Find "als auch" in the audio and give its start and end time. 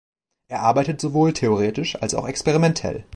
2.01-2.27